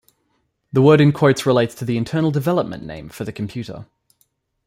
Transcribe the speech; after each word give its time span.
The 0.73 0.81
word 0.81 0.99
in 0.99 1.11
quotes 1.11 1.45
relates 1.45 1.75
to 1.75 1.85
the 1.85 1.95
internal 1.95 2.31
development 2.31 2.83
name 2.83 3.07
for 3.09 3.23
the 3.23 3.31
computer. 3.31 3.85